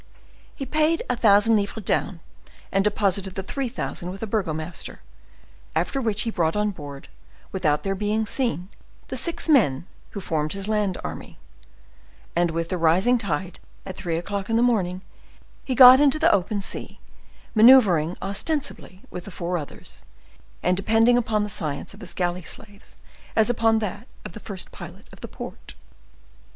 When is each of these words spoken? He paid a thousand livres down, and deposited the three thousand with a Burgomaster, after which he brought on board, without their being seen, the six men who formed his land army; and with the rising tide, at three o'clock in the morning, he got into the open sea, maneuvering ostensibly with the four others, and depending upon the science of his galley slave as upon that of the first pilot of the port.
He 0.55 0.65
paid 0.65 1.03
a 1.11 1.15
thousand 1.15 1.57
livres 1.57 1.83
down, 1.85 2.21
and 2.71 2.83
deposited 2.83 3.35
the 3.35 3.43
three 3.43 3.69
thousand 3.69 4.09
with 4.09 4.23
a 4.23 4.25
Burgomaster, 4.25 5.01
after 5.75 6.01
which 6.01 6.23
he 6.23 6.31
brought 6.31 6.55
on 6.55 6.71
board, 6.71 7.07
without 7.51 7.83
their 7.83 7.93
being 7.93 8.25
seen, 8.25 8.69
the 9.09 9.15
six 9.15 9.47
men 9.47 9.85
who 10.09 10.19
formed 10.19 10.53
his 10.53 10.67
land 10.67 10.97
army; 11.03 11.37
and 12.35 12.49
with 12.49 12.69
the 12.69 12.79
rising 12.79 13.19
tide, 13.19 13.59
at 13.85 13.95
three 13.95 14.17
o'clock 14.17 14.49
in 14.49 14.55
the 14.55 14.63
morning, 14.63 15.01
he 15.63 15.75
got 15.75 15.99
into 15.99 16.17
the 16.17 16.33
open 16.33 16.61
sea, 16.61 16.99
maneuvering 17.53 18.17
ostensibly 18.23 19.03
with 19.11 19.25
the 19.25 19.29
four 19.29 19.55
others, 19.55 20.03
and 20.63 20.75
depending 20.75 21.15
upon 21.15 21.43
the 21.43 21.47
science 21.47 21.93
of 21.93 21.99
his 21.99 22.15
galley 22.15 22.41
slave 22.41 22.97
as 23.35 23.51
upon 23.51 23.77
that 23.77 24.07
of 24.25 24.31
the 24.31 24.39
first 24.39 24.71
pilot 24.71 25.05
of 25.11 25.21
the 25.21 25.27
port. 25.27 25.75